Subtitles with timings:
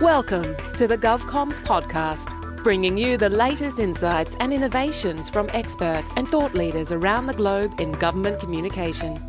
[0.00, 6.26] Welcome to the GovComms podcast, bringing you the latest insights and innovations from experts and
[6.26, 9.22] thought leaders around the globe in government communication.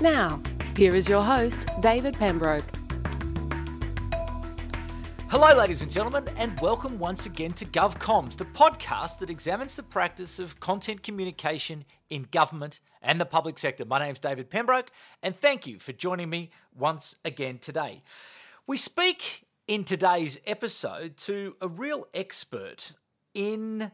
[0.00, 0.40] Now,
[0.74, 2.64] here is your host, David Pembroke.
[5.28, 9.82] Hello, ladies and gentlemen, and welcome once again to GovComms, the podcast that examines the
[9.82, 13.84] practice of content communication in government and the public sector.
[13.84, 14.90] My name's David Pembroke,
[15.22, 18.02] and thank you for joining me once again today.
[18.66, 22.92] We speak in today's episode to a real expert
[23.34, 23.90] in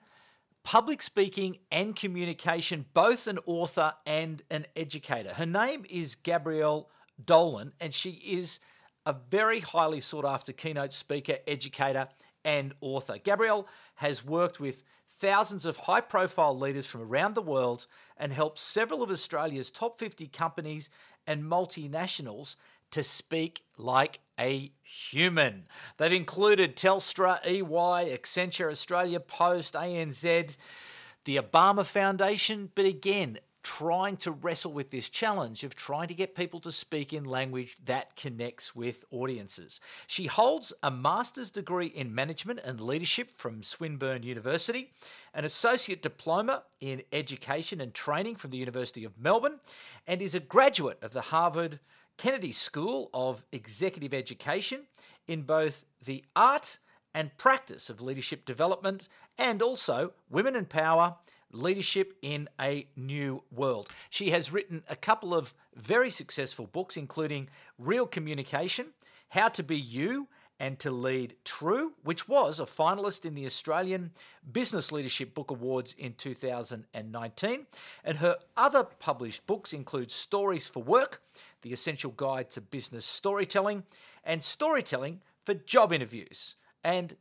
[0.65, 5.33] public speaking and communication, both an author and an educator.
[5.33, 6.91] Her name is Gabrielle
[7.25, 8.61] Dolan, and she is
[9.07, 12.07] a very highly sought after keynote speaker, educator,
[12.45, 13.17] and author.
[13.17, 17.87] Gabrielle has worked with thousands of high profile leaders from around the world
[18.19, 20.91] and helped several of Australia's top 50 companies
[21.27, 22.57] and multinationals
[22.92, 25.64] to speak like a human.
[25.98, 30.56] They've included Telstra, EY, Accenture, Australia Post, ANZ,
[31.25, 36.34] the Obama Foundation, but again, trying to wrestle with this challenge of trying to get
[36.34, 39.80] people to speak in language that connects with audiences.
[40.06, 44.91] She holds a master's degree in management and leadership from Swinburne University,
[45.33, 49.61] an associate diploma in education and training from the University of Melbourne,
[50.06, 51.78] and is a graduate of the Harvard
[52.23, 54.83] Kennedy School of Executive Education
[55.27, 56.79] in both the art
[57.12, 61.17] and practice of leadership development and also women in power
[61.51, 63.89] Leadership in a New World.
[64.09, 68.92] She has written a couple of very successful books, including Real Communication,
[69.31, 74.12] How to Be You, and to Lead True, which was a finalist in the Australian
[74.50, 77.67] Business Leadership Book Awards in 2019.
[78.05, 81.23] And her other published books include Stories for Work,
[81.62, 83.83] The Essential Guide to Business Storytelling,
[84.25, 86.56] and Storytelling for Job Interviews.
[86.84, 87.17] And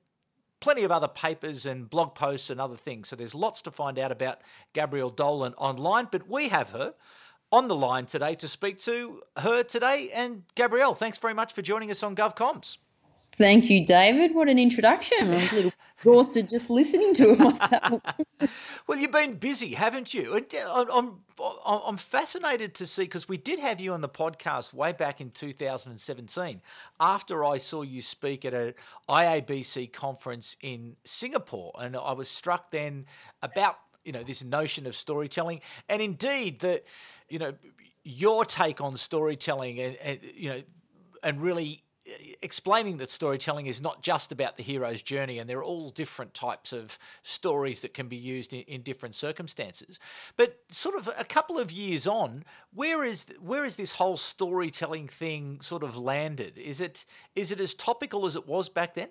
[0.60, 3.10] plenty of other papers and blog posts and other things.
[3.10, 4.42] So there's lots to find out about
[4.74, 6.94] Gabrielle Dolan online, but we have her
[7.52, 10.10] on the line today to speak to her today.
[10.14, 12.78] And Gabrielle, thanks very much for joining us on GovComms.
[13.34, 14.36] Thank you, David.
[14.36, 15.18] What an introduction.
[15.22, 18.02] I'm a little exhausted just listening to it myself.
[18.88, 20.34] well, you've been busy, haven't you?
[20.36, 21.22] Uh, I'm,
[21.66, 25.32] I'm fascinated to see because we did have you on the podcast way back in
[25.32, 26.62] 2017
[27.00, 28.74] after I saw you speak at a
[29.08, 31.72] IABC conference in Singapore.
[31.80, 33.06] And I was struck then
[33.42, 36.84] about you know this notion of storytelling and indeed that
[37.30, 37.54] you know
[38.04, 40.62] your take on storytelling and, and you know
[41.22, 41.84] and really
[42.42, 46.34] explaining that storytelling is not just about the hero's journey and there are all different
[46.34, 50.00] types of stories that can be used in, in, different circumstances.
[50.36, 55.08] But sort of a couple of years on where is where is this whole storytelling
[55.08, 56.58] thing sort of landed?
[56.58, 59.10] Is it is it as topical as it was back then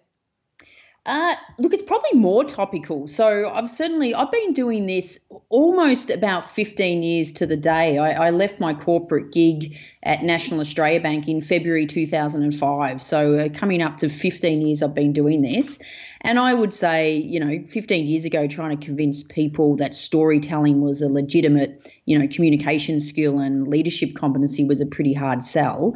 [1.06, 3.08] uh, look, it's probably more topical.
[3.08, 5.18] So I've certainly I've been doing this
[5.48, 7.96] almost about 15 years to the day.
[7.96, 13.00] I, I left my corporate gig at National Australia Bank in February 2005.
[13.00, 15.78] So uh, coming up to 15 years, I've been doing this.
[16.22, 20.82] And I would say, you know, 15 years ago, trying to convince people that storytelling
[20.82, 25.94] was a legitimate, you know, communication skill and leadership competency was a pretty hard sell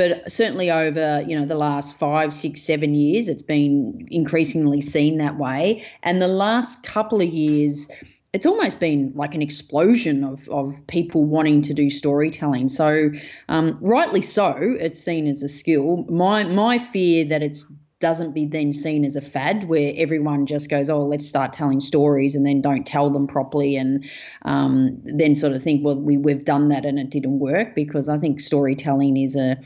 [0.00, 5.18] but certainly over you know the last five six seven years it's been increasingly seen
[5.18, 7.86] that way and the last couple of years
[8.32, 12.68] it's almost been like an explosion of, of people wanting to do storytelling.
[12.68, 13.10] So,
[13.48, 16.06] um, rightly so, it's seen as a skill.
[16.08, 17.66] My my fear that it's
[18.00, 21.80] doesn't be then seen as a fad where everyone just goes, oh, let's start telling
[21.80, 24.08] stories and then don't tell them properly and
[24.42, 28.08] um, then sort of think, well, we, we've done that and it didn't work because
[28.08, 29.58] I think storytelling is a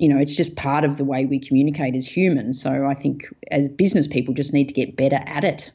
[0.00, 2.60] you know, it's just part of the way we communicate as humans.
[2.60, 5.70] So I think as business people just need to get better at it.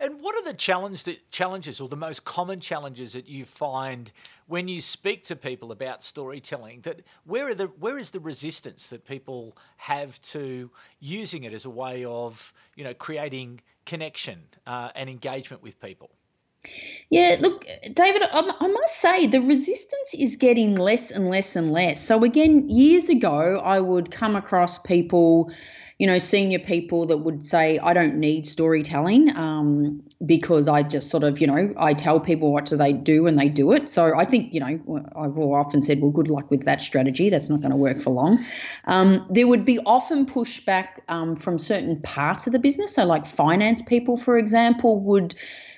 [0.00, 4.10] And what are the challenge that, challenges or the most common challenges that you find
[4.46, 6.80] when you speak to people about storytelling?
[6.80, 11.64] That where are the where is the resistance that people have to using it as
[11.64, 16.10] a way of you know creating connection uh, and engagement with people?
[17.08, 22.04] Yeah, look, David, I must say the resistance is getting less and less and less.
[22.04, 25.50] So, again, years ago, I would come across people,
[25.98, 31.10] you know, senior people that would say, I don't need storytelling um, because I just
[31.10, 33.88] sort of, you know, I tell people what do they do and they do it.
[33.88, 37.28] So, I think, you know, I've often said, well, good luck with that strategy.
[37.28, 38.44] That's not going to work for long.
[38.84, 42.94] Um, there would be often pushback um, from certain parts of the business.
[42.94, 45.34] So, like finance people, for example, would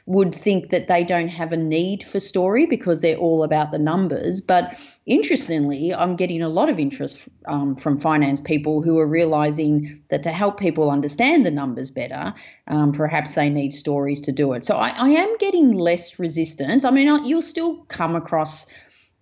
[0.06, 3.78] would think that they don't have a need for story because they're all about the
[3.78, 4.40] numbers.
[4.40, 10.02] But interestingly, I'm getting a lot of interest um, from finance people who are realizing
[10.08, 12.34] that to help people understand the numbers better,
[12.66, 14.64] um, perhaps they need stories to do it.
[14.64, 16.84] So I, I am getting less resistance.
[16.84, 18.66] I mean, you'll still come across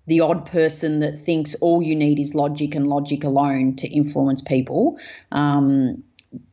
[0.07, 4.41] the odd person that thinks all you need is logic and logic alone to influence
[4.41, 4.99] people.
[5.31, 6.03] Um,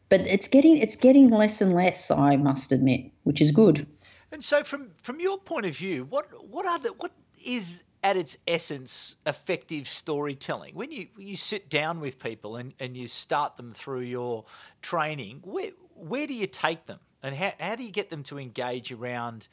[0.09, 3.87] but it's getting it's getting less and less, I must admit, which is good.
[4.31, 7.11] And so, from from your point of view, what what are the what
[7.45, 10.75] is at its essence effective storytelling?
[10.75, 14.45] When you you sit down with people and, and you start them through your
[14.81, 18.39] training, where where do you take them, and how how do you get them to
[18.39, 19.47] engage around?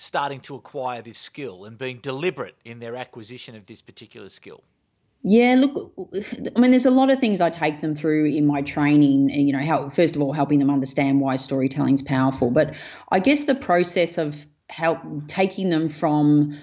[0.00, 4.62] starting to acquire this skill and being deliberate in their acquisition of this particular skill?
[5.22, 5.92] Yeah, look,
[6.56, 9.28] I mean, there's a lot of things I take them through in my training.
[9.30, 12.76] You know, how first of all helping them understand why storytelling is powerful, but
[13.10, 16.56] I guess the process of help taking them from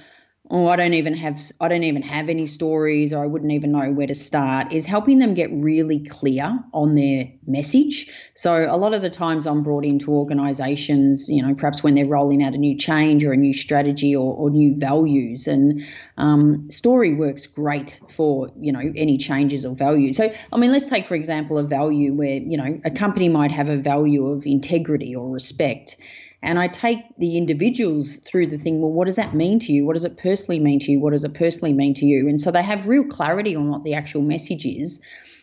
[0.52, 3.72] oh i don't even have i don't even have any stories or i wouldn't even
[3.72, 8.08] know where to start is helping them get really clear on their message.
[8.34, 12.08] So a lot of the times i'm brought into organizations you know perhaps when they're
[12.08, 15.84] rolling out a new change or a new strategy or, or new values and
[16.18, 20.90] um, story works great for you know any changes or values so i mean let's
[20.90, 24.46] take for example a value where you know a company might have a value of
[24.46, 25.98] integrity or respect
[26.46, 29.84] and I take the individuals through the thing, well, what does that mean to you?
[29.84, 31.00] What does it personally mean to you?
[31.00, 32.30] What does it personally mean to you?
[32.30, 35.02] And so they have real clarity on what the actual message is.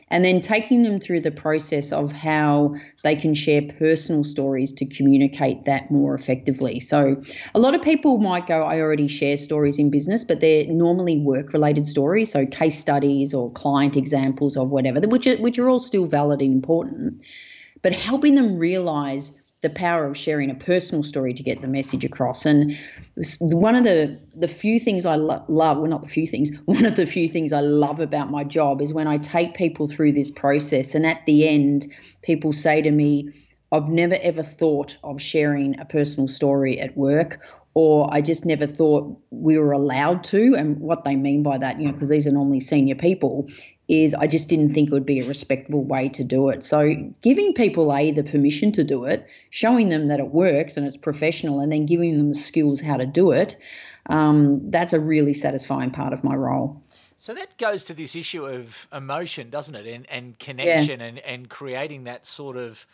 [0.08, 4.86] And then taking them through the process of how they can share personal stories to
[4.86, 6.80] communicate that more effectively.
[6.80, 7.22] So,
[7.54, 11.18] a lot of people might go, I already share stories in business, but they're normally
[11.18, 15.70] work related stories, so case studies or client examples of whatever, which are, which are
[15.70, 17.24] all still valid and important.
[17.80, 22.04] But helping them realize the power of sharing a personal story to get the message
[22.04, 22.44] across.
[22.44, 22.76] And
[23.40, 26.84] one of the the few things I lo- love, well, not the few things, one
[26.84, 30.12] of the few things I love about my job is when I take people through
[30.12, 31.86] this process, and at the end,
[32.22, 33.30] people say to me,
[33.70, 37.40] "I've never ever thought of sharing a personal story at work."
[37.74, 41.80] Or I just never thought we were allowed to, and what they mean by that,
[41.80, 43.48] you know, because these are normally senior people,
[43.92, 46.62] is I just didn't think it would be a respectable way to do it.
[46.62, 50.86] So giving people a the permission to do it, showing them that it works and
[50.86, 53.56] it's professional, and then giving them the skills how to do it,
[54.06, 56.82] um, that's a really satisfying part of my role.
[57.16, 59.86] So that goes to this issue of emotion, doesn't it?
[59.86, 61.06] And and connection yeah.
[61.06, 62.86] and, and creating that sort of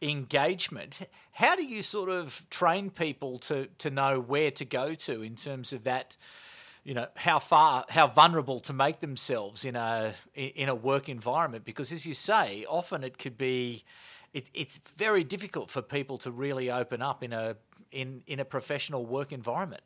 [0.00, 1.00] engagement.
[1.32, 5.34] How do you sort of train people to to know where to go to in
[5.34, 6.16] terms of that?
[6.84, 11.64] You know how far how vulnerable to make themselves in a in a work environment
[11.64, 13.82] because as you say often it could be
[14.32, 17.56] it, it's very difficult for people to really open up in a
[17.90, 19.82] in in a professional work environment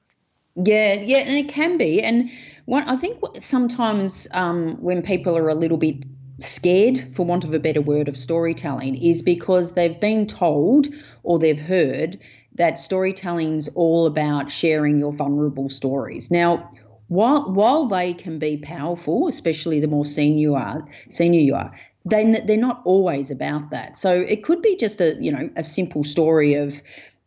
[0.64, 2.02] yeah, yeah, and it can be.
[2.02, 2.30] And
[2.64, 6.04] one, I think sometimes um, when people are a little bit
[6.40, 10.88] scared, for want of a better word, of storytelling, is because they've been told
[11.22, 12.18] or they've heard
[12.54, 16.28] that storytelling's all about sharing your vulnerable stories.
[16.28, 16.68] Now,
[17.08, 21.72] while while they can be powerful, especially the more senior you are, senior you are,
[22.04, 23.96] they they're not always about that.
[23.96, 26.80] So it could be just a you know a simple story of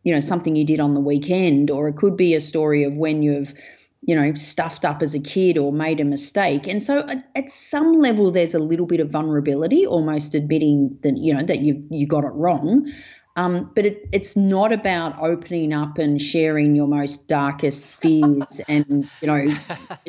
[0.04, 2.96] you know something you did on the weekend, or it could be a story of
[2.96, 3.54] when you've
[4.04, 6.66] you know stuffed up as a kid or made a mistake.
[6.66, 11.16] And so at, at some level, there's a little bit of vulnerability, almost admitting that
[11.16, 12.88] you know that you you got it wrong.
[13.34, 19.08] Um, but it, it's not about opening up and sharing your most darkest fears and
[19.20, 19.54] you know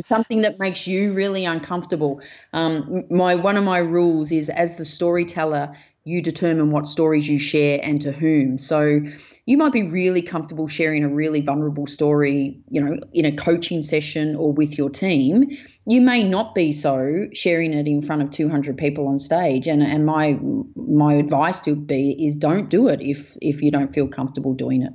[0.02, 2.22] something that makes you really uncomfortable.
[2.52, 7.40] Um, my one of my rules is as the storyteller, you determine what stories you
[7.40, 8.58] share and to whom.
[8.58, 9.02] So
[9.46, 13.82] you might be really comfortable sharing a really vulnerable story, you know, in a coaching
[13.82, 15.50] session or with your team.
[15.86, 19.68] You may not be so sharing it in front of 200 people on stage.
[19.68, 20.40] And and my
[20.76, 24.82] my advice to be is don't do it if if you don't feel comfortable doing
[24.82, 24.94] it.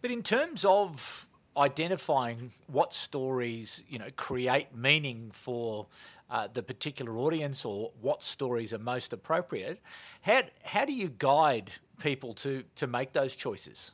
[0.00, 5.86] But in terms of identifying what stories, you know, create meaning for
[6.34, 9.80] uh, the particular audience or what stories are most appropriate.
[10.22, 11.70] How, how do you guide
[12.02, 13.92] people to, to make those choices?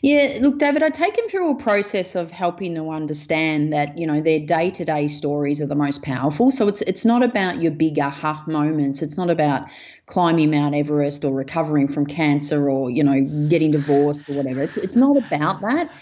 [0.00, 4.08] Yeah, look, David, I take them through a process of helping them understand that you
[4.08, 6.50] know their day-to-day stories are the most powerful.
[6.50, 9.02] So it's it's not about your big aha moments.
[9.02, 9.70] It's not about
[10.06, 14.62] climbing Mount Everest or recovering from cancer or you know getting divorced or whatever.
[14.62, 15.92] It's it's not about that.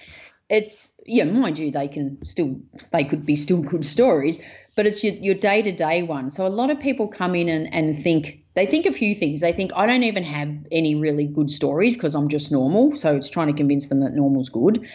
[0.48, 2.58] It's yeah, mind you, they can still
[2.92, 4.42] they could be still good stories,
[4.74, 7.96] but it's your, your day-to-day one so a lot of people come in and, and
[7.96, 9.40] think they think a few things.
[9.40, 12.96] They think I don't even have any really good stories because I'm just normal.
[12.96, 14.88] So it's trying to convince them that normal's good.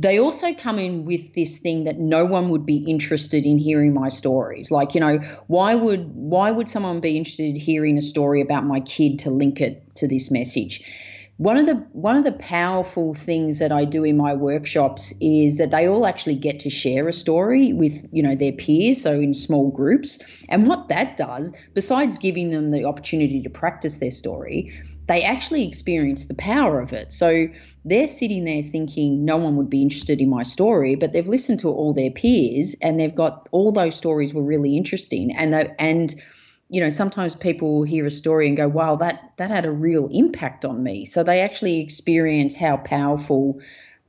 [0.00, 3.94] They also come in with this thing that no one would be interested in hearing
[3.94, 4.70] my stories.
[4.70, 8.64] Like, you know, why would why would someone be interested in hearing a story about
[8.64, 10.82] my kid to link it to this message?
[11.38, 15.56] One of the one of the powerful things that I do in my workshops is
[15.58, 19.12] that they all actually get to share a story with you know their peers so
[19.12, 20.18] in small groups.
[20.48, 24.72] And what that does besides giving them the opportunity to practice their story
[25.06, 27.10] they actually experience the power of it.
[27.10, 27.46] So
[27.86, 31.60] they're sitting there thinking no one would be interested in my story but they've listened
[31.60, 35.34] to all their peers and they've got all those stories were really interesting.
[35.34, 36.14] And they, and
[36.68, 40.08] you know, sometimes people hear a story and go, wow, that, that had a real
[40.12, 41.04] impact on me.
[41.06, 43.60] So they actually experience how powerful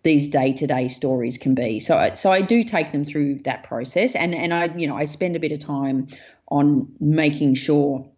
[0.04, 1.80] these day-to-day stories can be.
[1.80, 5.06] So, so I do take them through that process, and and I, you know, I
[5.06, 6.08] spend a bit of time
[6.48, 8.10] on making sure.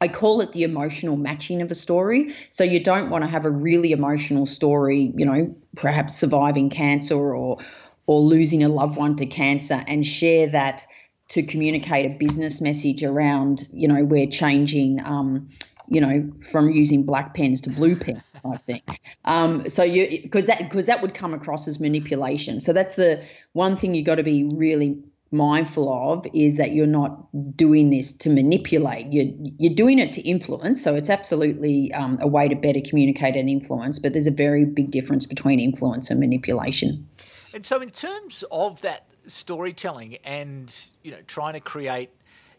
[0.00, 2.34] I call it the emotional matching of a story.
[2.50, 7.14] So you don't want to have a really emotional story, you know, perhaps surviving cancer
[7.14, 7.58] or
[8.06, 10.84] or losing a loved one to cancer, and share that
[11.30, 15.48] to communicate a business message around, you know, we're changing, um,
[15.88, 19.00] you know, from using black pens to blue pens, I think.
[19.24, 22.60] Um, so you, because that because that would come across as manipulation.
[22.60, 23.22] So that's the
[23.52, 28.12] one thing you got to be really mindful of is that you're not doing this
[28.12, 29.12] to manipulate.
[29.12, 30.82] You're you're doing it to influence.
[30.82, 34.00] So it's absolutely um, a way to better communicate and influence.
[34.00, 37.08] But there's a very big difference between influence and manipulation.
[37.52, 42.10] And so, in terms of that storytelling and you know trying to create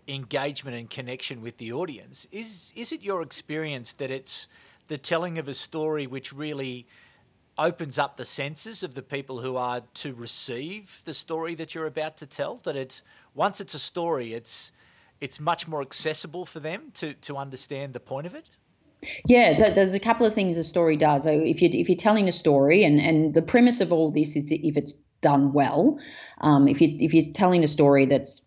[0.07, 4.47] engagement and connection with the audience, is is it your experience that it's
[4.87, 6.87] the telling of a story which really
[7.57, 11.85] opens up the senses of the people who are to receive the story that you're
[11.85, 12.55] about to tell?
[12.57, 13.01] That it's
[13.33, 14.73] once it's a story, it's
[15.21, 18.49] it's much more accessible for them to to understand the point of it.
[19.25, 21.23] Yeah, there's a couple of things a story does.
[21.23, 24.35] So if you if you're telling a story, and and the premise of all this
[24.35, 25.99] is if it's done well,
[26.41, 28.41] um, if you if you're telling a story that's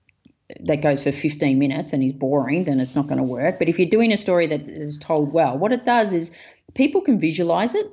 [0.60, 3.58] that goes for 15 minutes and is boring, then it's not going to work.
[3.58, 6.30] But if you're doing a story that is told well, what it does is
[6.74, 7.90] people can visualize it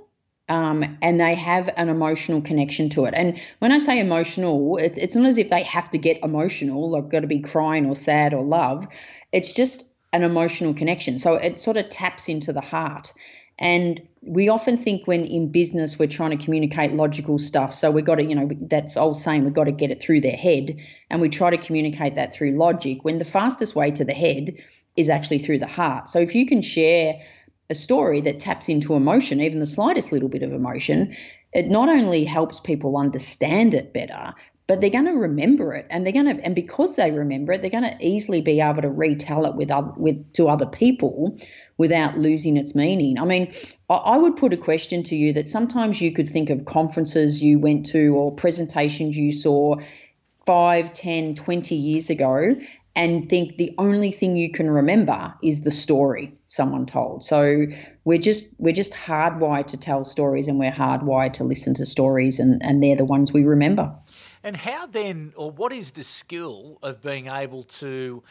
[0.49, 3.13] um, and they have an emotional connection to it.
[3.15, 6.91] And when I say emotional, it's, it's not as if they have to get emotional,
[6.91, 8.85] like got to be crying or sad or love.
[9.31, 11.19] It's just an emotional connection.
[11.19, 13.13] So it sort of taps into the heart.
[13.59, 17.73] And we often think when in business we're trying to communicate logical stuff.
[17.73, 20.21] So we've got to, you know, that's old saying, we've got to get it through
[20.21, 20.79] their head.
[21.09, 24.61] And we try to communicate that through logic when the fastest way to the head
[24.97, 26.09] is actually through the heart.
[26.09, 27.21] So if you can share
[27.69, 31.15] a story that taps into emotion, even the slightest little bit of emotion,
[31.53, 34.33] it not only helps people understand it better,
[34.71, 37.61] but they're going to remember it and they're going to and because they remember it
[37.61, 41.37] they're going to easily be able to retell it with other with to other people
[41.77, 43.51] without losing its meaning i mean
[43.89, 47.59] I would put a question to you that sometimes you could think of conferences you
[47.59, 49.75] went to or presentations you saw
[50.45, 52.55] 5 10 20 years ago
[52.95, 57.23] and think the only thing you can remember is the story someone told.
[57.23, 57.65] So
[58.03, 62.39] we're just we're just hardwired to tell stories and we're hardwired to listen to stories
[62.39, 63.93] and, and they're the ones we remember.
[64.43, 68.23] And how then, or what is the skill of being able to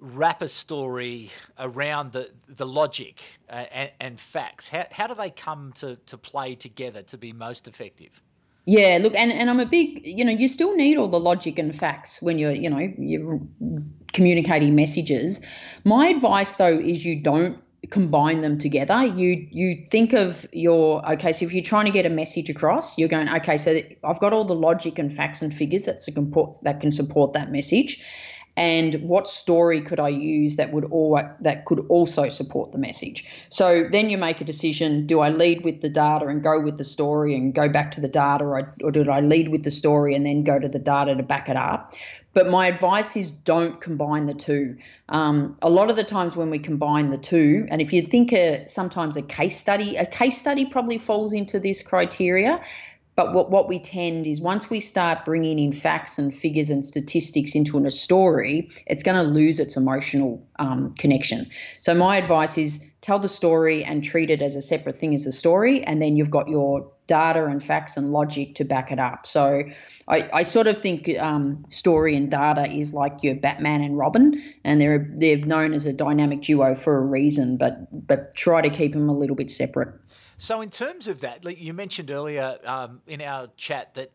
[0.00, 4.68] wrap a story around the, the logic uh, and, and, facts?
[4.68, 8.20] How, how do they come to, to play together to be most effective?
[8.64, 11.58] Yeah, look, and, and I'm a big, you know, you still need all the logic
[11.58, 13.40] and facts when you're, you know, you're
[14.12, 15.40] communicating messages.
[15.84, 21.32] My advice though is you don't combine them together you you think of your okay
[21.32, 24.32] so if you're trying to get a message across you're going okay so i've got
[24.32, 28.00] all the logic and facts and figures that support that can support that message
[28.56, 33.24] and what story could I use that would all that could also support the message.
[33.48, 36.76] So then you make a decision: do I lead with the data and go with
[36.76, 39.70] the story and go back to the data, or, or did I lead with the
[39.70, 41.94] story and then go to the data to back it up?
[42.34, 44.78] But my advice is don't combine the two.
[45.10, 48.32] Um, a lot of the times when we combine the two, and if you think
[48.32, 52.62] a, sometimes a case study, a case study probably falls into this criteria.
[53.22, 56.84] But what, what we tend is once we start bringing in facts and figures and
[56.84, 61.48] statistics into a story, it's going to lose its emotional um, connection.
[61.78, 65.24] So my advice is tell the story and treat it as a separate thing as
[65.24, 68.98] a story, and then you've got your data and facts and logic to back it
[68.98, 69.24] up.
[69.24, 69.62] So
[70.08, 74.42] I, I sort of think um, story and data is like your Batman and Robin,
[74.64, 78.70] and they're they're known as a dynamic duo for a reason, but but try to
[78.70, 79.94] keep them a little bit separate.
[80.36, 84.12] So, in terms of that, like you mentioned earlier um, in our chat that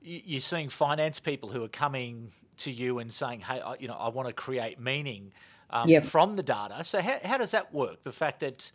[0.00, 3.94] you're seeing finance people who are coming to you and saying, "Hey, I, you know,
[3.94, 5.32] I want to create meaning
[5.70, 6.04] um, yep.
[6.04, 8.02] from the data." So how, how does that work?
[8.02, 8.70] The fact that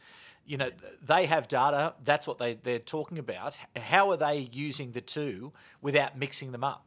[0.45, 0.69] you know
[1.01, 3.57] they have data, that's what they they're talking about.
[3.75, 6.85] How are they using the two without mixing them up?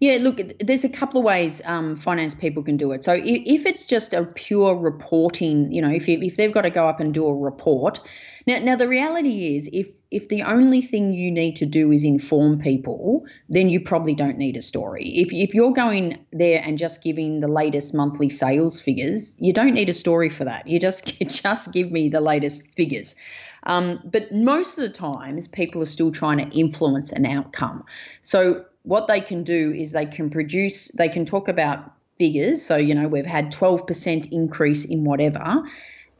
[0.00, 3.02] Yeah, look, there's a couple of ways um, finance people can do it.
[3.02, 6.70] So if, it's just a pure reporting, you know, if, you, if they've got to
[6.70, 8.00] go up and do a report,
[8.46, 12.04] now, now the reality is if if the only thing you need to do is
[12.04, 15.04] inform people, then you probably don't need a story.
[15.04, 19.74] If, if you're going there and just giving the latest monthly sales figures, you don't
[19.74, 20.68] need a story for that.
[20.68, 23.16] You just just give me the latest figures.
[23.64, 27.84] Um, but most of the times, people are still trying to influence an outcome.
[28.22, 32.62] So what they can do is they can produce, they can talk about figures.
[32.62, 35.64] So, you know, we've had 12% increase in whatever.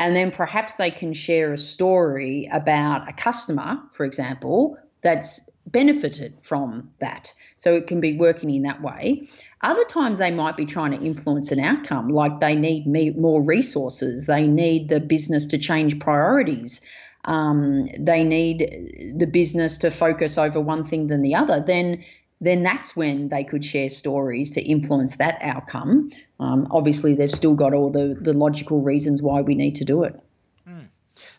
[0.01, 6.35] And then perhaps they can share a story about a customer, for example, that's benefited
[6.43, 7.33] from that.
[7.57, 9.29] So it can be working in that way.
[9.63, 14.27] Other times they might be trying to influence an outcome, like they need more resources,
[14.27, 16.81] they need the business to change priorities.
[17.25, 22.05] Um, they need the business to focus over one thing than the other, then
[22.41, 26.11] then that's when they could share stories to influence that outcome.
[26.39, 30.03] Um, obviously, they've still got all the, the logical reasons why we need to do
[30.03, 30.21] it.
[30.69, 30.89] Mm.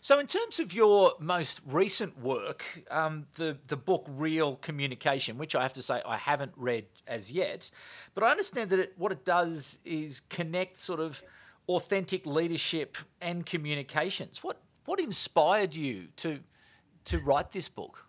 [0.00, 5.54] So, in terms of your most recent work, um, the the book Real Communication, which
[5.54, 7.70] I have to say I haven't read as yet,
[8.14, 11.22] but I understand that it, what it does is connect sort of
[11.68, 14.42] authentic leadership and communications.
[14.42, 16.40] What what inspired you to
[17.04, 18.07] to write this book?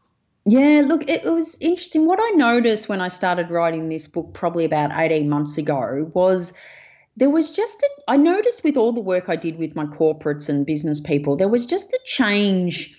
[0.49, 2.07] Yeah, look, it was interesting.
[2.07, 6.53] What I noticed when I started writing this book, probably about 18 months ago, was
[7.17, 10.49] there was just a, I noticed with all the work I did with my corporates
[10.49, 12.95] and business people, there was just a change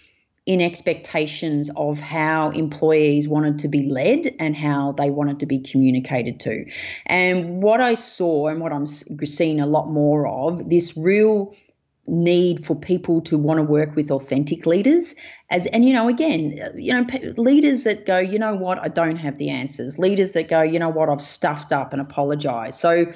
[0.47, 5.59] in expectations of how employees wanted to be led and how they wanted to be
[5.59, 6.65] communicated to.
[7.07, 11.53] And what I saw and what I'm seeing a lot more of, this real
[12.11, 15.15] need for people to want to work with authentic leaders
[15.51, 18.79] as and you know again you know leaders that go you know what?
[18.79, 19.99] I don't have the answers.
[19.99, 21.09] Leaders that go you know what?
[21.09, 23.07] I've stuffed up and apologize so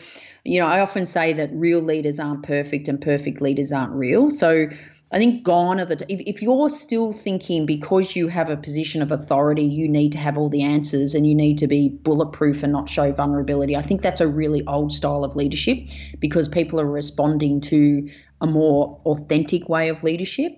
[0.44, 4.30] you know I often say that real leaders aren't perfect and perfect leaders aren't real.
[4.30, 4.68] So
[5.14, 9.00] I think gone are the if, if you're still thinking because you have a position
[9.00, 12.64] of authority you need to have all the answers and you need to be bulletproof
[12.64, 15.78] and not show vulnerability I think that's a really old style of leadership
[16.19, 18.08] because people are responding to
[18.45, 20.52] a more authentic way of leadership.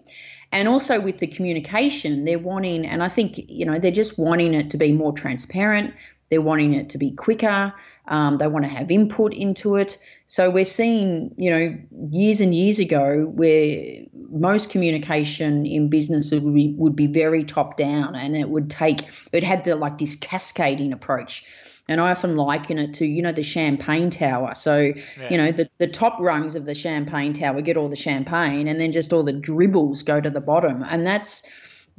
[0.52, 4.54] And also with the communication, they're wanting, and I think, you know, they're just wanting
[4.54, 5.94] it to be more transparent.
[6.30, 7.72] They're wanting it to be quicker.
[8.08, 9.98] Um, they want to have input into it.
[10.26, 11.78] So we're seeing, you know,
[12.10, 17.76] years and years ago where most communication in business would be, would be very top
[17.76, 21.44] down and it would take, it had the like this cascading approach
[21.88, 24.54] and I often liken it to, you know, the champagne tower.
[24.54, 25.30] So, yeah.
[25.30, 28.80] you know, the, the top rungs of the champagne tower get all the champagne and
[28.80, 30.82] then just all the dribbles go to the bottom.
[30.82, 31.42] And that's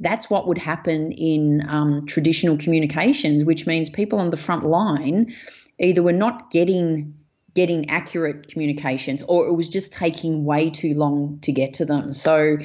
[0.00, 5.34] that's what would happen in um, traditional communications, which means people on the front line
[5.80, 7.14] either were not getting
[7.54, 12.12] getting accurate communications or it was just taking way too long to get to them.
[12.12, 12.58] So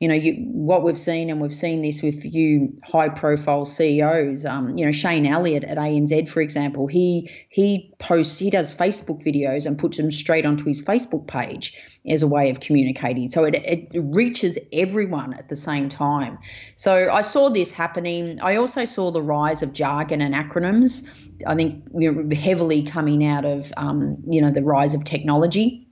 [0.00, 4.46] you know, you, what we've seen, and we've seen this with you high-profile CEOs.
[4.46, 9.22] Um, you know, Shayne Elliott at ANZ, for example, he he posts, he does Facebook
[9.22, 13.28] videos and puts them straight onto his Facebook page as a way of communicating.
[13.28, 16.38] So it, it reaches everyone at the same time.
[16.76, 18.40] So I saw this happening.
[18.40, 21.06] I also saw the rise of jargon and acronyms.
[21.46, 25.86] I think you know, heavily coming out of um, you know the rise of technology,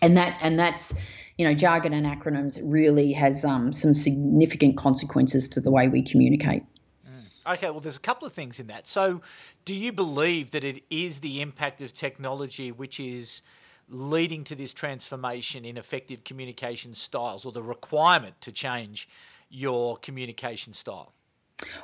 [0.00, 0.94] and that and that's
[1.40, 6.02] you know, jargon and acronyms really has um, some significant consequences to the way we
[6.02, 6.62] communicate.
[7.08, 7.54] Mm.
[7.54, 8.86] Okay, well, there's a couple of things in that.
[8.86, 9.22] So,
[9.64, 13.40] do you believe that it is the impact of technology which is
[13.88, 19.08] leading to this transformation in effective communication styles or the requirement to change
[19.48, 21.14] your communication style?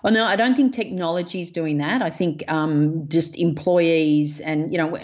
[0.05, 2.03] Oh no, I don't think technology is doing that.
[2.03, 4.99] I think um, just employees and you know,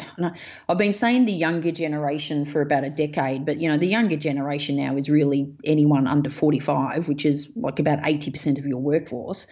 [0.68, 4.16] I've been saying the younger generation for about a decade, but you know, the younger
[4.16, 8.78] generation now is really anyone under forty-five, which is like about eighty percent of your
[8.78, 9.46] workforce,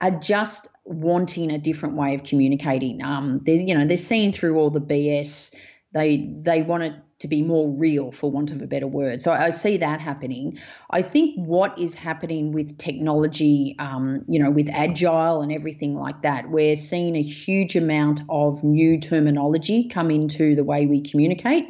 [0.00, 3.02] are just wanting a different way of communicating.
[3.02, 5.54] Um, they're you know they're seeing through all the BS.
[5.92, 9.22] They they want to to be more real, for want of a better word.
[9.22, 10.58] So I see that happening.
[10.90, 16.22] I think what is happening with technology, um, you know, with agile and everything like
[16.22, 21.66] that, we're seeing a huge amount of new terminology come into the way we communicate,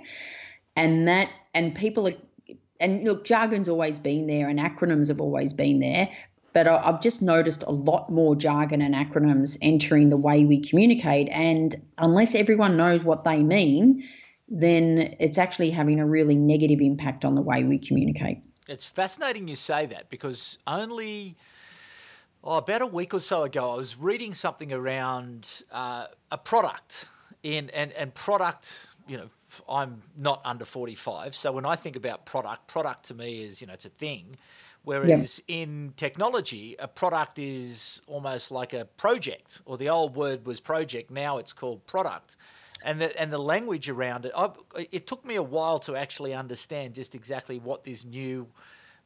[0.74, 2.14] and that and people are.
[2.78, 6.10] And look, jargon's always been there, and acronyms have always been there,
[6.52, 11.28] but I've just noticed a lot more jargon and acronyms entering the way we communicate.
[11.30, 14.04] And unless everyone knows what they mean,
[14.48, 18.38] then it's actually having a really negative impact on the way we communicate.
[18.68, 21.36] It's fascinating you say that because only
[22.42, 27.08] oh, about a week or so ago, I was reading something around uh, a product
[27.42, 28.86] in and and product.
[29.08, 29.30] You know,
[29.68, 33.66] I'm not under 45, so when I think about product, product to me is you
[33.66, 34.36] know it's a thing.
[34.82, 35.56] Whereas yeah.
[35.62, 41.10] in technology, a product is almost like a project, or the old word was project.
[41.10, 42.36] Now it's called product
[42.86, 44.32] and the and the language around it.
[44.34, 44.56] I've,
[44.92, 48.46] it took me a while to actually understand just exactly what this new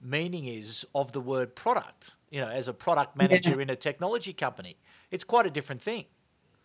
[0.01, 2.13] meaning is of the word product.
[2.31, 3.63] You know, as a product manager yeah.
[3.63, 4.77] in a technology company,
[5.11, 6.05] it's quite a different thing.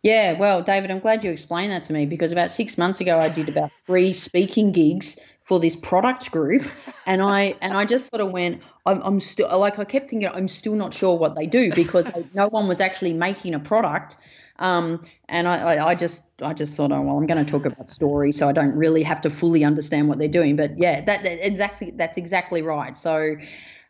[0.04, 3.18] Yeah, well, David, I'm glad you explained that to me because about six months ago,
[3.18, 6.64] I did about three speaking gigs for this product group,
[7.08, 10.28] and I and I just sort of went, I'm, I'm still like I kept thinking
[10.28, 14.18] I'm still not sure what they do because no one was actually making a product
[14.58, 17.90] um, and I, I, just I just thought, oh well, I'm going to talk about
[17.90, 20.56] story, so I don't really have to fully understand what they're doing.
[20.56, 22.96] But yeah, that, that exactly that's exactly right.
[22.96, 23.36] So.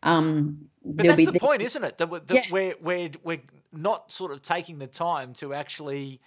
[0.03, 1.97] Um, but that's the, the point, isn't it?
[1.97, 2.43] That, we're, that yeah.
[2.51, 3.41] we're, we're, we're
[3.73, 6.21] not sort of taking the time to actually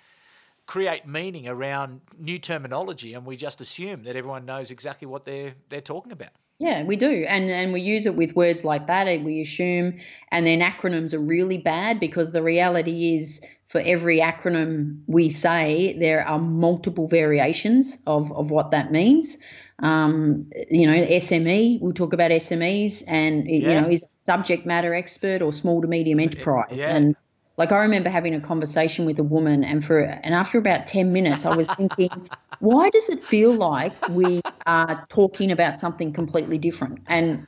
[0.67, 5.55] create meaning around new terminology, and we just assume that everyone knows exactly what they're
[5.69, 6.31] they're talking about.
[6.59, 9.09] Yeah, we do, and and we use it with words like that.
[9.09, 9.99] And we assume,
[10.31, 15.97] and then acronyms are really bad because the reality is for every acronym we say,
[15.99, 19.37] there are multiple variations of, of what that means.
[19.81, 23.53] Um, you know, SME, we'll talk about SMEs and, yeah.
[23.53, 26.79] you know, is subject matter expert or small to medium enterprise.
[26.79, 26.97] Yeah.
[26.97, 27.15] And
[27.59, 31.13] like I remember having a conversation with a woman and for and after about 10
[31.13, 32.09] minutes I was thinking,
[32.61, 37.01] why does it feel like we are talking about something completely different?
[37.07, 37.47] And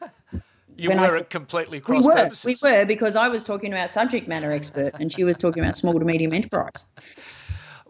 [0.81, 2.62] you were I, completely cross we were, purposes.
[2.62, 5.77] We were because I was talking about subject matter expert and she was talking about
[5.77, 6.87] small to medium enterprise.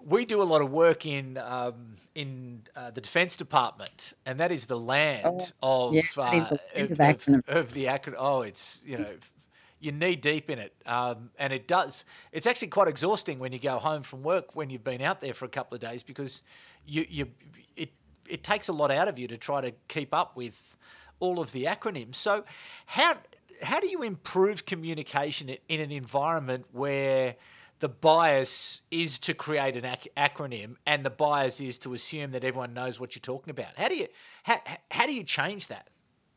[0.05, 4.51] We do a lot of work in um, in uh, the Defence Department, and that
[4.51, 6.91] is the land oh, of, yeah, uh, of, of,
[7.47, 8.15] of, the acronym.
[8.19, 9.07] Oh, it's you know
[9.79, 12.05] you're knee deep in it, um, and it does.
[12.33, 15.35] It's actually quite exhausting when you go home from work when you've been out there
[15.35, 16.43] for a couple of days because
[16.87, 17.29] you you
[17.77, 17.91] it
[18.29, 20.77] it takes a lot out of you to try to keep up with
[21.21, 22.17] all of the acronyms.
[22.17, 22.45] So,
[22.87, 23.17] how
[23.63, 27.37] how do you improve communication in an environment where
[27.81, 32.45] the bias is to create an ac- acronym and the bias is to assume that
[32.45, 33.77] everyone knows what you're talking about?
[33.77, 34.09] How do you
[34.43, 35.89] how, how do you change that?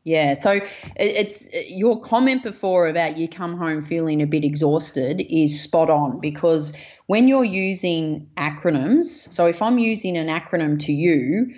[0.04, 0.60] Yeah, so
[0.96, 6.20] it's your comment before about you come home feeling a bit exhausted is spot on
[6.20, 6.74] because
[7.06, 11.54] when you're using acronyms, so if I'm using an acronym to you,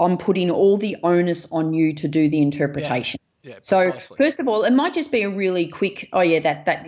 [0.00, 3.18] I'm putting all the onus on you to do the interpretation.
[3.20, 3.24] Yeah.
[3.42, 6.08] Yeah, so first of all, it might just be a really quick.
[6.12, 6.86] Oh yeah, that that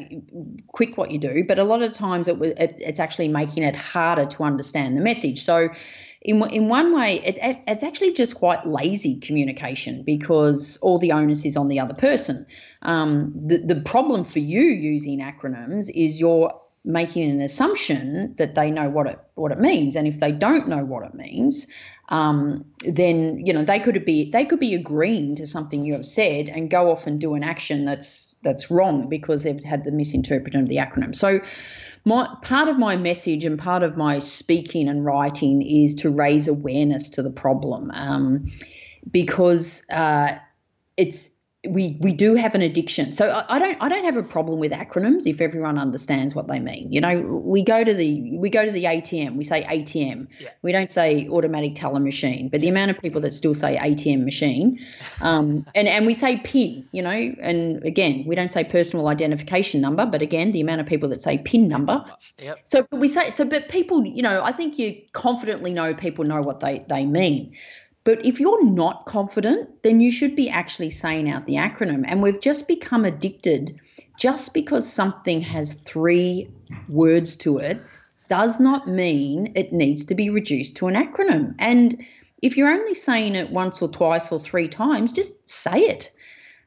[0.66, 1.44] quick what you do.
[1.46, 5.00] But a lot of times it, it it's actually making it harder to understand the
[5.00, 5.42] message.
[5.42, 5.70] So
[6.22, 11.44] in in one way, it's it's actually just quite lazy communication because all the onus
[11.46, 12.46] is on the other person.
[12.82, 16.52] Um, the the problem for you using acronyms is you're
[16.84, 20.68] making an assumption that they know what it what it means, and if they don't
[20.68, 21.68] know what it means,
[22.10, 26.06] um, then you know they could be they could be agreeing to something you have
[26.06, 29.92] said and go off and do an action that's that's wrong because they've had the
[29.92, 31.14] misinterpretation of the acronym.
[31.14, 31.40] So
[32.04, 36.48] my part of my message and part of my speaking and writing is to raise
[36.48, 38.46] awareness to the problem um,
[39.10, 40.32] because uh,
[40.96, 41.29] it's
[41.68, 43.12] we we do have an addiction.
[43.12, 46.48] So I, I, don't I don't have a problem with acronyms if everyone understands what
[46.48, 46.90] they mean.
[46.90, 50.28] You know, we go to the we go to the ATM, we say ATM.
[50.38, 50.48] Yeah.
[50.62, 52.48] We don't say automatic teller machine.
[52.48, 54.80] But the amount of people that still say ATM machine,
[55.20, 56.88] um, and and we say PIN.
[56.92, 60.86] You know, and again we don't say personal identification number, but again the amount of
[60.86, 62.02] people that say PIN number.
[62.38, 62.60] Yep.
[62.64, 66.40] So we say so, but people, you know, I think you confidently know people know
[66.40, 67.54] what they they mean.
[68.04, 72.04] But if you're not confident, then you should be actually saying out the acronym.
[72.06, 73.78] And we've just become addicted
[74.18, 76.50] just because something has three
[76.88, 77.78] words to it
[78.28, 81.54] does not mean it needs to be reduced to an acronym.
[81.58, 82.06] And
[82.40, 86.12] if you're only saying it once or twice or three times, just say it.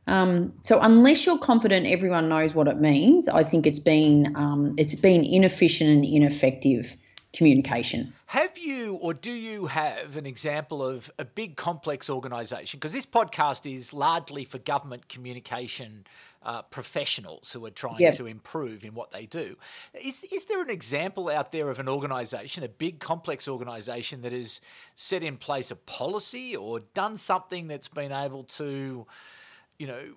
[0.06, 4.76] Um, so unless you're confident everyone knows what it means, I think it's been um,
[4.78, 6.98] it's been inefficient and ineffective
[7.34, 8.14] communication.
[8.28, 12.80] Have you or do you have an example of a big complex organisation?
[12.80, 16.06] Because this podcast is largely for government communication
[16.44, 18.16] uh, professionals who are trying yep.
[18.16, 19.56] to improve in what they do.
[19.94, 24.34] Is, is there an example out there of an organisation, a big complex organisation that
[24.34, 24.62] has
[24.96, 29.08] set in place a policy or done something that's been able to?
[29.80, 30.14] you know,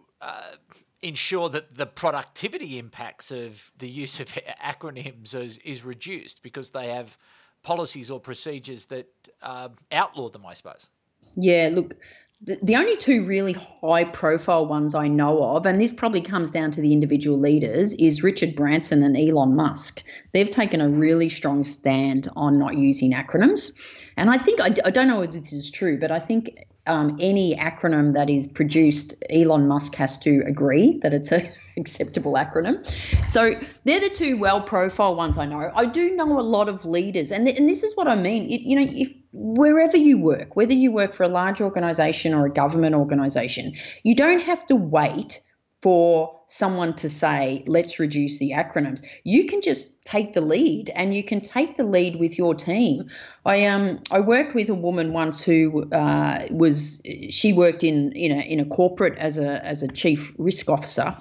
[1.03, 4.29] ensure that the productivity impacts of the use of
[4.65, 7.17] acronyms is, is reduced because they have
[7.63, 9.09] policies or procedures that
[9.43, 10.89] uh, outlaw them, I suppose.
[11.37, 11.95] Yeah, look,
[12.43, 16.51] the, the only two really high profile ones I know of, and this probably comes
[16.51, 20.03] down to the individual leaders, is Richard Branson and Elon Musk.
[20.33, 23.73] They've taken a really strong stand on not using acronyms.
[24.17, 27.17] And I think, I, I don't know if this is true, but I think um,
[27.21, 32.87] any acronym that is produced, Elon Musk has to agree that it's a acceptable acronym.
[33.29, 35.71] So they're the two well-profile ones I know.
[35.75, 38.51] I do know a lot of leaders, and th- and this is what I mean.
[38.51, 42.47] It, you know, if wherever you work, whether you work for a large organization or
[42.47, 45.41] a government organization, you don't have to wait
[45.87, 49.05] for someone to say, let's reduce the acronyms.
[49.23, 53.09] You can just take the lead and you can take the lead with your team.
[53.45, 58.33] I um I worked with a woman once who uh, was she worked in in
[58.37, 61.17] a in a corporate as a as a chief risk officer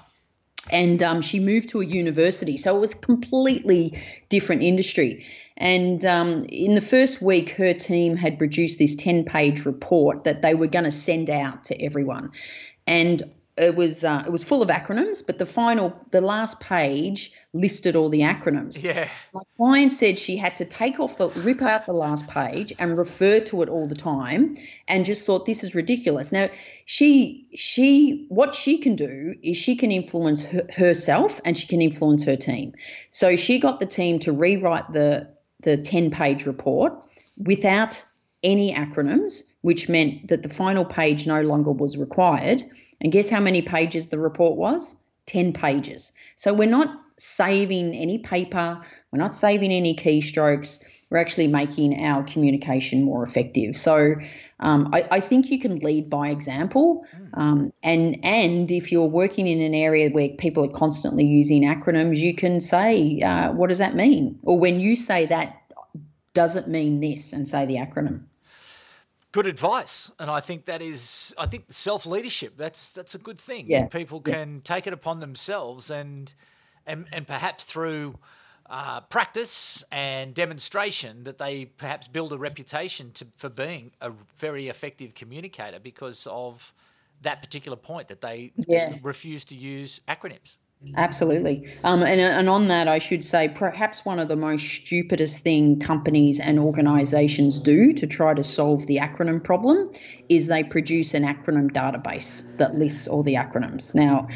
[0.71, 2.57] and um, she moved to a university.
[2.57, 5.23] So it was completely different industry.
[5.57, 10.41] And um, in the first week, her team had produced this 10 page report that
[10.41, 12.31] they were going to send out to everyone.
[12.87, 13.21] And
[13.57, 17.95] it was uh, it was full of acronyms, but the final, the last page listed
[17.95, 18.83] all the acronyms.
[18.83, 19.07] Yeah.
[19.33, 22.97] My client said she had to take off the rip out the last page and
[22.97, 24.55] refer to it all the time,
[24.89, 26.33] and just thought this is ridiculous.
[26.33, 26.49] Now
[26.83, 31.81] she she what she can do is she can influence her, herself and she can
[31.81, 32.73] influence her team.
[33.11, 35.29] So she got the team to rewrite the
[35.61, 36.93] the ten page report
[37.37, 38.03] without
[38.43, 42.61] any acronyms, which meant that the final page no longer was required
[43.01, 44.95] and guess how many pages the report was?
[45.25, 46.13] 10 pages.
[46.35, 48.79] So we're not saving any paper,
[49.11, 53.75] we're not saving any keystrokes, we're actually making our communication more effective.
[53.75, 54.13] So
[54.59, 57.03] um, I, I, think you can lead by example.
[57.33, 62.17] Um, and, and if you're working in an area where people are constantly using acronyms,
[62.17, 64.37] you can say, uh, what does that mean?
[64.43, 65.59] Or when you say that,
[66.35, 67.33] does it mean this?
[67.33, 68.25] And say the acronym
[69.35, 72.53] good advice, and I think that is, I think self leadership.
[72.55, 73.65] That's that's a good thing.
[73.67, 73.87] Yeah.
[73.87, 74.59] People can yeah.
[74.63, 76.33] take it upon themselves, and
[76.87, 78.17] and and perhaps through
[78.69, 84.69] uh, practice and demonstration that they perhaps build a reputation to, for being a very
[84.69, 86.73] effective communicator because of
[87.21, 88.95] that particular point that they yeah.
[89.03, 90.55] refuse to use acronyms.
[90.95, 91.67] Absolutely.
[91.83, 95.79] Um, and, and on that, I should say perhaps one of the most stupidest thing
[95.79, 99.89] companies and organizations do to try to solve the acronym problem
[100.29, 103.95] is they produce an acronym database that lists all the acronyms.
[103.95, 104.27] Now,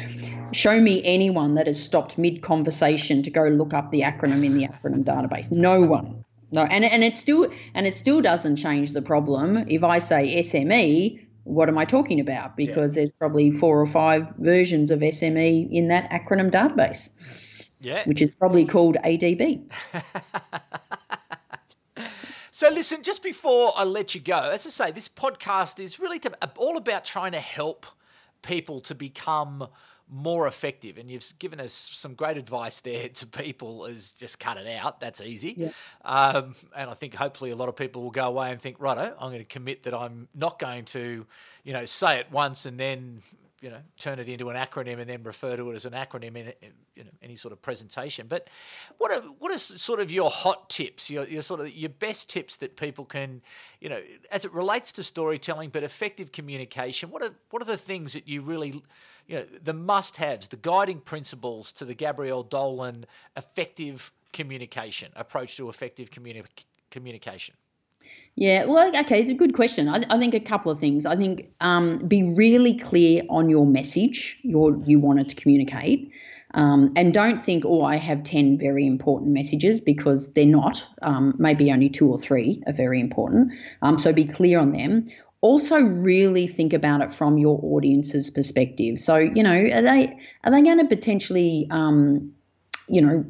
[0.52, 4.54] show me anyone that has stopped mid conversation to go look up the acronym in
[4.54, 5.50] the acronym database.
[5.50, 6.24] No one.
[6.52, 9.68] No, and, and it still and it still doesn't change the problem.
[9.68, 12.56] If I say SME, what am I talking about?
[12.56, 13.00] Because yeah.
[13.00, 17.10] there's probably four or five versions of SME in that acronym database.
[17.80, 18.02] Yeah.
[18.04, 19.70] Which is probably called ADB.
[22.50, 26.18] so, listen, just before I let you go, as I say, this podcast is really
[26.20, 27.86] to, all about trying to help
[28.42, 29.66] people to become
[30.10, 30.98] more effective.
[30.98, 35.00] And you've given us some great advice there to people is just cut it out.
[35.00, 35.54] That's easy.
[35.56, 35.70] Yeah.
[36.04, 39.14] Um, and I think hopefully a lot of people will go away and think, righto,
[39.20, 41.26] I'm going to commit that I'm not going to,
[41.64, 43.20] you know, say it once and then
[43.60, 46.34] you know turn it into an acronym and then refer to it as an acronym
[46.34, 46.52] in,
[47.00, 48.26] you know, any sort of presentation.
[48.28, 48.48] But
[48.98, 52.28] what are what are sort of your hot tips, your, your sort of your best
[52.28, 53.42] tips that people can,
[53.80, 57.10] you know, as it relates to storytelling but effective communication?
[57.10, 58.82] What are what are the things that you really,
[59.30, 65.68] you know, the must-haves, the guiding principles to the Gabrielle Dolan effective communication approach to
[65.68, 66.44] effective communi-
[66.90, 67.54] communication?
[68.34, 69.88] Yeah, well, okay, it's a good question.
[69.88, 71.06] I, I think a couple of things.
[71.06, 76.10] I think um, be really clear on your message your, you wanted to communicate.
[76.54, 80.84] Um, and don't think, oh, I have 10 very important messages because they're not.
[81.02, 83.52] Um, maybe only two or three are very important.
[83.82, 85.06] Um, so be clear on them.
[85.42, 88.98] Also, really think about it from your audience's perspective.
[88.98, 92.34] So, you know, are they are they going to potentially, um,
[92.88, 93.24] you know,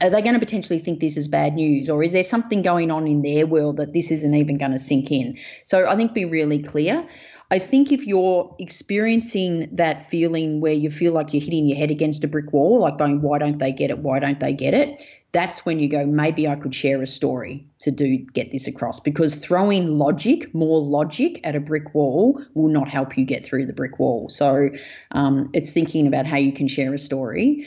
[0.00, 1.90] are they going to potentially think this is bad news?
[1.90, 4.78] Or is there something going on in their world that this isn't even going to
[4.78, 5.38] sink in?
[5.64, 7.06] So i think be really clear.
[7.50, 11.90] I think if you're experiencing that feeling where you feel like you're hitting your head
[11.90, 13.98] against a brick wall like going why don't they get it?
[13.98, 15.02] Why don't they get it
[15.34, 19.00] that's when you go maybe i could share a story to do get this across
[19.00, 23.66] because throwing logic more logic at a brick wall will not help you get through
[23.66, 24.70] the brick wall so
[25.10, 27.66] um, it's thinking about how you can share a story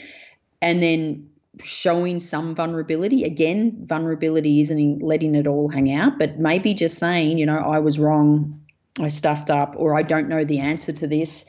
[0.60, 1.28] and then
[1.62, 3.24] showing some vulnerability.
[3.24, 7.78] Again, vulnerability isn't letting it all hang out, but maybe just saying, you know, I
[7.78, 8.60] was wrong,
[9.00, 11.44] I stuffed up, or I don't know the answer to this.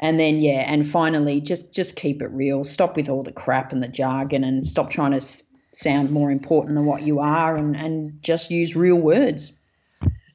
[0.00, 2.64] and then yeah, and finally, just just keep it real.
[2.64, 5.20] Stop with all the crap and the jargon, and stop trying to
[5.74, 9.52] sound more important than what you are, and and just use real words.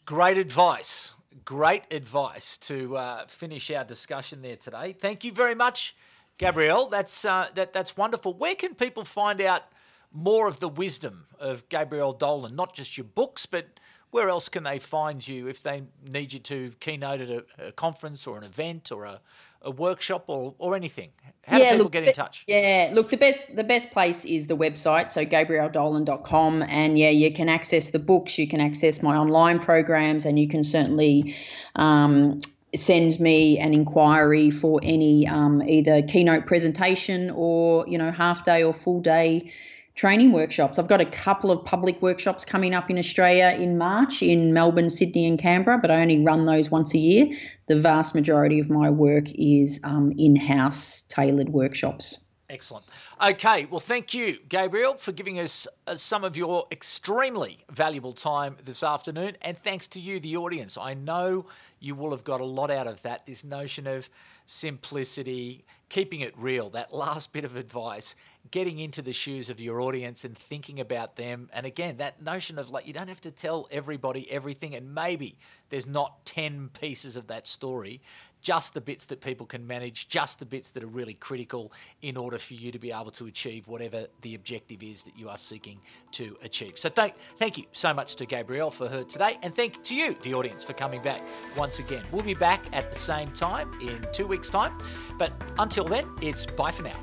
[0.05, 1.13] Great advice.
[1.45, 4.93] Great advice to uh, finish our discussion there today.
[4.93, 5.95] Thank you very much,
[6.37, 6.87] Gabrielle.
[6.87, 8.33] That's uh, that that's wonderful.
[8.33, 9.63] Where can people find out
[10.11, 12.55] more of the wisdom of Gabrielle Dolan?
[12.55, 13.79] Not just your books, but
[14.11, 17.71] where else can they find you if they need you to keynote at a, a
[17.71, 19.21] conference or an event or a,
[19.61, 21.11] a workshop or, or anything?
[21.43, 22.43] How yeah, do people look, get in touch?
[22.47, 26.63] Yeah, look, the best the best place is the website, so gabrielledolan.com.
[26.63, 30.47] And yeah, you can access the books, you can access my online programs, and you
[30.47, 31.35] can certainly
[31.75, 32.39] um,
[32.75, 38.63] send me an inquiry for any um, either keynote presentation or, you know, half day
[38.63, 39.51] or full day
[39.99, 40.79] training workshops.
[40.79, 44.89] I've got a couple of public workshops coming up in Australia in March in Melbourne,
[44.89, 47.27] Sydney, and Canberra, but I only run those once a year.
[47.67, 52.17] The vast majority of my work is um, in house tailored workshops.
[52.49, 52.85] Excellent.
[53.21, 58.55] Okay, well, thank you, Gabrielle, for giving us uh, some of your extremely valuable time
[58.63, 59.35] this afternoon.
[59.41, 60.77] And thanks to you, the audience.
[60.77, 61.45] I know
[61.81, 63.25] you will have got a lot out of that.
[63.25, 64.09] This notion of
[64.49, 68.15] simplicity, keeping it real, that last bit of advice,
[68.49, 71.49] getting into the shoes of your audience and thinking about them.
[71.53, 75.37] And again, that notion of like, you don't have to tell everybody everything, and maybe
[75.69, 78.01] there's not 10 pieces of that story,
[78.41, 81.71] just the bits that people can manage, just the bits that are really critical
[82.01, 85.29] in order for you to be able to achieve whatever the objective is that you
[85.29, 85.79] are seeking
[86.11, 86.77] to achieve.
[86.77, 90.15] So thank, thank you so much to Gabrielle for her today, and thank to you,
[90.23, 91.21] the audience, for coming back
[91.57, 92.03] once again.
[92.11, 94.77] We'll be back at the same time in two weeks' time,
[95.17, 96.99] but until then, it's bye for now.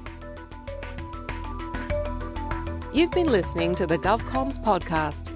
[2.93, 5.36] You've been listening to the GovComms podcast.